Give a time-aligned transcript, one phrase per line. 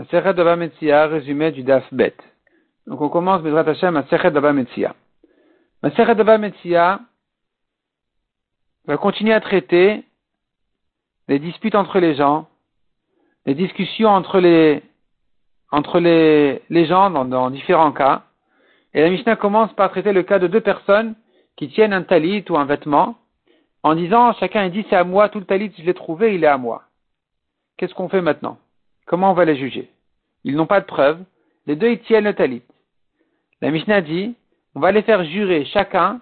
[0.00, 2.16] Masechet Daba Metzia, résumé du Daf Bet.
[2.86, 4.94] Donc on commence Bezrat Hashem Daba Metzia.
[5.82, 7.00] Masechet Daba Metzia
[8.86, 10.02] va continuer à traiter
[11.28, 12.48] les disputes entre les gens,
[13.44, 14.82] les discussions entre les,
[15.70, 16.00] entre
[16.86, 18.22] gens dans, différents cas.
[18.94, 21.14] Et la Mishnah commence par traiter le cas de deux personnes
[21.56, 23.18] qui tiennent un talit ou un vêtement
[23.82, 26.46] en disant chacun dit c'est à moi, tout le talit, je l'ai trouvé, il est
[26.46, 26.84] à moi.
[27.76, 28.56] Qu'est-ce qu'on fait maintenant?
[29.06, 29.90] Comment on va les juger?
[30.44, 31.22] Ils n'ont pas de preuves.
[31.66, 32.62] Les deux, ils tiennent le talit.
[33.60, 34.34] La Mishnah dit,
[34.74, 35.64] on va les faire jurer.
[35.66, 36.20] Chacun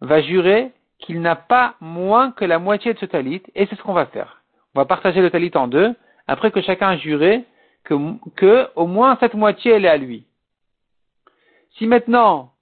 [0.00, 3.82] va jurer qu'il n'a pas moins que la moitié de ce talit, et c'est ce
[3.82, 4.42] qu'on va faire.
[4.74, 5.94] On va partager le talit en deux,
[6.26, 7.44] après que chacun a juré
[7.84, 10.24] que, au moins cette moitié, elle est à lui.
[11.78, 12.52] Si maintenant,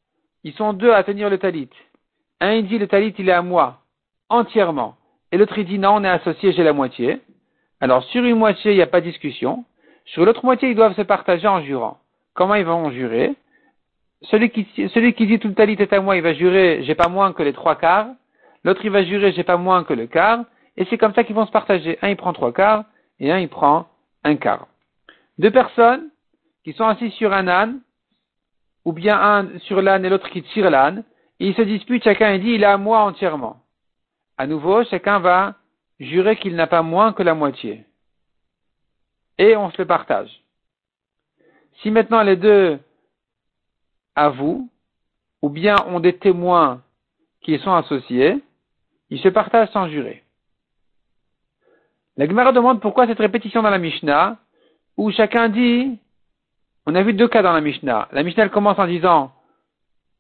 [0.43, 1.71] ils sont deux à tenir le talit,
[2.41, 3.81] un il dit le talit, il est à moi,
[4.29, 4.97] entièrement,
[5.33, 7.21] et l'autre il dit non, on est associé, j'ai la moitié,
[7.81, 9.65] alors, sur une moitié, il n'y a pas de discussion.
[10.07, 11.99] Sur l'autre moitié, ils doivent se partager en jurant.
[12.35, 13.35] Comment ils vont jurer?
[14.23, 17.33] Celui qui, dit tout le talit est à moi, il va jurer j'ai pas moins
[17.33, 18.09] que les trois quarts.
[18.65, 20.45] L'autre, il va jurer j'ai pas moins que le quart.
[20.77, 21.99] Et c'est comme ça qu'ils vont se partager.
[22.01, 22.85] Un, il prend trois quarts
[23.21, 23.87] et un, il prend
[24.25, 24.67] un quart.
[25.39, 26.09] Deux personnes
[26.65, 27.81] qui sont assises sur un âne,
[28.87, 31.05] ou bien un sur l'âne et l'autre qui tire l'âne,
[31.39, 33.57] ils se disputent, chacun dit il est à moi entièrement.
[34.39, 35.55] À nouveau, chacun va
[36.01, 37.85] jurer qu'il n'a pas moins que la moitié.
[39.39, 40.43] Et on se le partage.
[41.83, 42.79] Si maintenant les deux
[44.15, 44.69] avouent,
[45.43, 46.83] ou bien ont des témoins
[47.43, 48.41] qui sont associés,
[49.11, 50.23] ils se partagent sans jurer.
[52.17, 54.39] La Gemara demande pourquoi cette répétition dans la Mishnah,
[54.97, 55.99] où chacun dit,
[56.87, 58.09] on a vu deux cas dans la Mishnah.
[58.13, 59.33] La Mishnah commence en disant,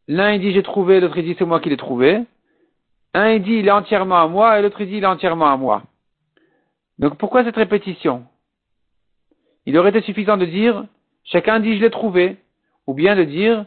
[0.08, 2.25] l'un il dit j'ai trouvé, l'autre il dit c'est moi qui l'ai trouvé.
[3.14, 5.82] Un dit il est entièrement à moi et l'autre dit il est entièrement à moi.
[6.98, 8.24] Donc pourquoi cette répétition?
[9.66, 10.84] Il aurait été suffisant de dire
[11.22, 12.36] chacun dit je l'ai trouvé,
[12.88, 13.66] ou bien de dire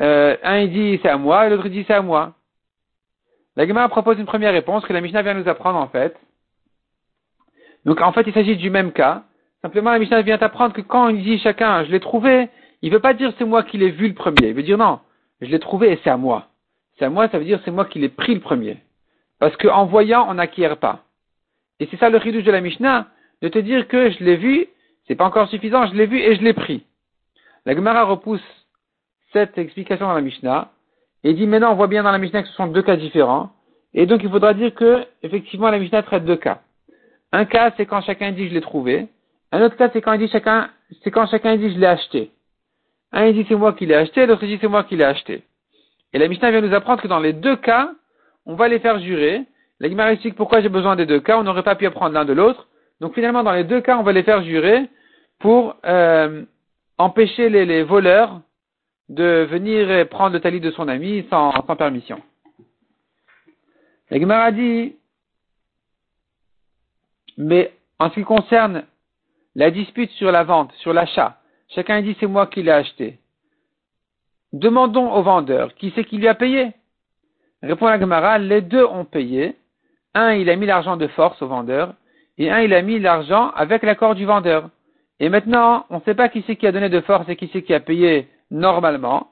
[0.00, 2.34] euh, un dit c'est à moi et l'autre dit c'est à moi.
[3.54, 6.16] La propose une première réponse que la Mishnah vient nous apprendre en fait.
[7.84, 9.22] Donc en fait il s'agit du même cas.
[9.62, 12.48] Simplement la Mishnah vient apprendre que quand il dit chacun je l'ai trouvé,
[12.82, 14.48] il ne veut pas dire c'est moi qui l'ai vu le premier.
[14.48, 14.98] Il veut dire non,
[15.40, 16.48] je l'ai trouvé et c'est à moi.
[16.98, 18.78] C'est à moi, ça veut dire c'est moi qui l'ai pris le premier.
[19.38, 21.04] Parce qu'en voyant, on n'acquiert pas.
[21.80, 23.06] Et c'est ça le ridouche de la Mishnah,
[23.42, 24.66] de te dire que je l'ai vu,
[25.06, 26.84] c'est pas encore suffisant, je l'ai vu et je l'ai pris.
[27.64, 28.42] La Gemara repousse
[29.32, 30.70] cette explication dans la Mishnah
[31.24, 33.50] et dit maintenant on voit bien dans la Mishnah que ce sont deux cas différents.
[33.94, 36.62] Et donc il faudra dire que effectivement la Mishnah traite deux cas.
[37.32, 39.08] Un cas c'est quand chacun dit je l'ai trouvé.
[39.52, 40.70] Un autre cas c'est quand il dit chacun,
[41.02, 42.30] c'est quand chacun dit je l'ai acheté.
[43.12, 45.42] Un il dit c'est moi qui l'ai acheté, l'autre dit c'est moi qui l'ai acheté.
[46.12, 47.92] Et la Mishnah vient nous apprendre que dans les deux cas,
[48.48, 49.44] on va les faire jurer.
[49.78, 52.24] La Gemara explique pourquoi j'ai besoin des deux cas, on n'aurait pas pu apprendre l'un
[52.24, 52.66] de l'autre.
[53.00, 54.88] Donc finalement, dans les deux cas, on va les faire jurer
[55.38, 56.44] pour euh,
[56.96, 58.40] empêcher les, voleurs
[59.08, 62.20] de venir prendre le talit de son ami sans, sans permission.
[64.10, 64.96] La Gemara dit,
[67.36, 68.84] mais en ce qui concerne
[69.54, 71.38] la dispute sur la vente, sur l'achat,
[71.68, 73.18] chacun dit c'est moi qui l'ai acheté.
[74.52, 76.72] Demandons au vendeur qui c'est qui lui a payé?
[77.62, 79.56] Répond la Gemara, les deux ont payé.
[80.14, 81.94] Un, il a mis l'argent de force au vendeur,
[82.38, 84.70] et un, il a mis l'argent avec l'accord du vendeur.
[85.20, 87.50] Et maintenant, on ne sait pas qui c'est qui a donné de force et qui
[87.52, 89.28] c'est qui a payé normalement.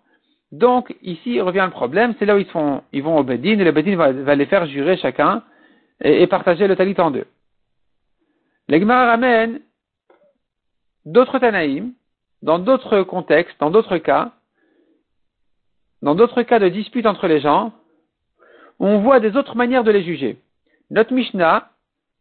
[0.52, 2.38] Donc, ici revient le problème, c'est là où
[2.92, 5.42] ils, vont au Bedin, et le Bedin va, les faire jurer chacun
[6.00, 7.26] et, partager le talit en deux.
[8.68, 9.60] La Gemara ramène
[11.04, 11.92] d'autres Tanaïm,
[12.42, 14.32] dans d'autres contextes, dans d'autres cas,
[16.02, 17.72] dans d'autres cas de dispute entre les gens,
[18.78, 20.38] on voit des autres manières de les juger.
[20.90, 21.68] Notre Mishnah,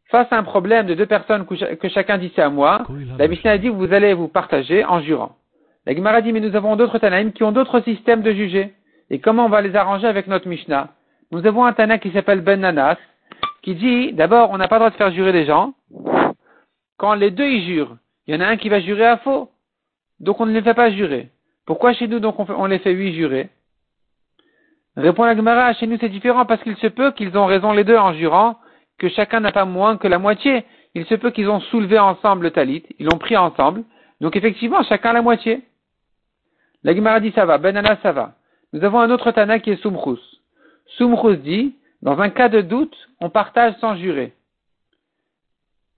[0.10, 2.86] face à un problème de deux personnes que chacun dit c'est à moi,
[3.18, 5.36] la Mishnah dit vous allez vous partager en jurant.
[5.86, 8.74] La Gemara dit mais nous avons d'autres Tanaïm qui ont d'autres systèmes de juger.
[9.10, 10.90] Et comment on va les arranger avec notre Mishnah?
[11.32, 12.98] Nous avons un Tana qui s'appelle Ben Nanas,
[13.62, 15.74] qui dit d'abord on n'a pas le droit de faire jurer les gens.
[16.98, 19.50] Quand les deux y jurent, il y en a un qui va jurer à faux.
[20.20, 21.29] Donc on ne les fait pas jurer.
[21.66, 23.50] Pourquoi chez nous donc on, on les fait huit jurer
[24.97, 27.84] Répond la Gemara, chez nous c'est différent parce qu'il se peut qu'ils ont raison les
[27.84, 28.58] deux en jurant
[28.97, 30.66] que chacun n'a pas moins que la moitié.
[30.94, 33.84] Il se peut qu'ils ont soulevé ensemble le talit, ils l'ont pris ensemble.
[34.22, 35.64] Donc effectivement, chacun la moitié.
[36.84, 38.36] La Gemara dit ça va, Benana ça va.
[38.72, 40.20] Nous avons un autre Tana qui est Soumrous.
[40.98, 44.34] Soumrous dit, dans un cas de doute, on partage sans jurer.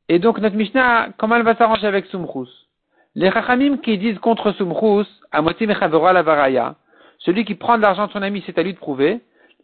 [0.09, 2.47] Et donc notre Mishnah, comment elle va s'arranger avec Soumrous
[3.15, 6.75] Les Chachamim qui disent contre Soumrous, Amotim la Varaya,
[7.19, 9.19] celui qui prend de l'argent de son ami, c'est à lui de prouver.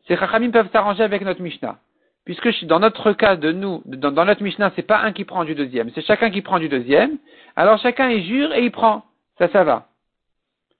[0.07, 1.77] Ces Chachamim peuvent s'arranger avec notre Mishnah.
[2.25, 5.55] puisque dans notre cas de nous, dans, notre Mishnah, c'est pas un qui prend du
[5.55, 7.17] deuxième, c'est chacun qui prend du deuxième,
[7.55, 9.03] alors chacun il jure et il prend.
[9.37, 9.87] Ça, ça va.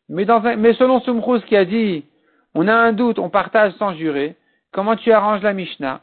[0.09, 0.25] Mais,
[0.73, 2.05] selon Sumrous qui a dit,
[2.53, 4.35] on a un doute, on partage sans jurer,
[4.71, 6.01] comment tu arranges la Mishnah?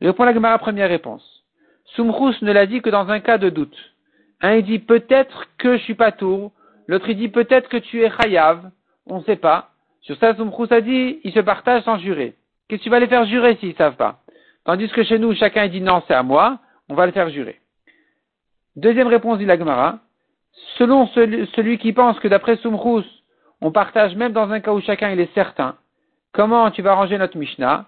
[0.00, 1.44] Répond la première réponse.
[1.94, 3.76] Sumrous ne l'a dit que dans un cas de doute.
[4.40, 6.52] Un, il dit peut-être que je suis pas tour,
[6.86, 8.70] l'autre il dit peut-être que tu es chayav,
[9.08, 9.70] on ne sait pas.
[10.02, 12.34] Sur ça, Sumrous a dit, ils se partagent sans jurer.
[12.68, 14.20] Qu'est-ce que tu vas les faire jurer s'ils savent pas?
[14.64, 16.58] Tandis que chez nous, chacun dit non, c'est à moi,
[16.88, 17.60] on va le faire jurer.
[18.76, 19.98] Deuxième réponse dit la Gemara.
[20.76, 23.04] Selon celui, qui pense que d'après Sumrous,
[23.60, 25.76] on partage même dans un cas où chacun est certain,
[26.32, 27.86] comment tu vas ranger notre Mishnah?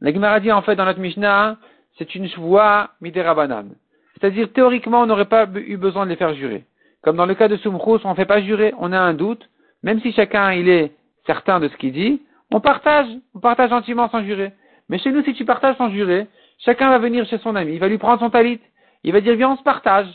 [0.00, 1.56] La Gemara dit en fait dans notre Mishnah,
[1.98, 3.70] c'est une voie miderabanan.
[4.14, 6.64] C'est-à-dire théoriquement on n'aurait pas eu besoin de les faire jurer.
[7.02, 9.48] Comme dans le cas de Sumrous, on ne fait pas jurer, on a un doute,
[9.86, 10.92] même si chacun il est
[11.26, 13.06] certain de ce qu'il dit, on partage,
[13.36, 14.52] on partage gentiment sans jurer.
[14.88, 16.26] Mais chez nous, si tu partages sans jurer,
[16.58, 18.58] chacun va venir chez son ami, il va lui prendre son talit,
[19.04, 20.08] il va dire viens on se partage.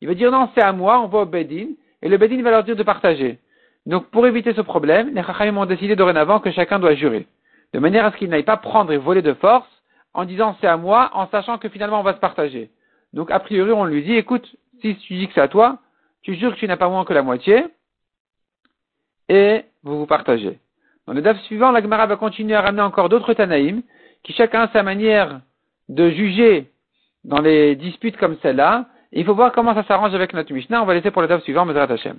[0.00, 1.68] Il va dire non c'est à moi, on va au Bedin,
[2.02, 3.38] et le Bedin va leur dire de partager.
[3.86, 7.28] Donc pour éviter ce problème, les Chachamim ont décidé dorénavant que chacun doit jurer,
[7.72, 9.70] de manière à ce qu'il n'aille pas prendre et voler de force
[10.12, 12.68] en disant c'est à moi, en sachant que finalement on va se partager.
[13.12, 15.78] Donc a priori on lui dit écoute, si tu dis que c'est à toi,
[16.22, 17.66] tu jures que tu n'as pas moins que la moitié,
[19.28, 20.58] et vous vous partagez.
[21.06, 23.82] Dans le DAF suivant, la Gemara va continuer à ramener encore d'autres Tanaïm,
[24.22, 25.40] qui chacun a sa manière
[25.88, 26.70] de juger
[27.24, 28.86] dans les disputes comme celle-là.
[29.12, 30.82] Il faut voir comment ça s'arrange avec notre Mishnah.
[30.82, 32.18] On va laisser pour le DAF suivant, Mesrat Hashem.